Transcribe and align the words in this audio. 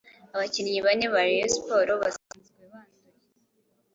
Abakinnyi 0.33 0.79
bane 0.85 1.05
ba 1.13 1.19
Rayon 1.27 1.51
Sports 1.55 1.99
basanzwe 2.01 2.61
banduye 2.71 3.15